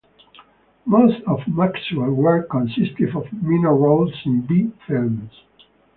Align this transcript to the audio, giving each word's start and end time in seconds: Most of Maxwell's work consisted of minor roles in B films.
Most 0.87 1.21
of 1.27 1.47
Maxwell's 1.47 2.17
work 2.17 2.49
consisted 2.49 3.15
of 3.15 3.31
minor 3.31 3.75
roles 3.75 4.11
in 4.25 4.41
B 4.41 4.71
films. 4.87 5.31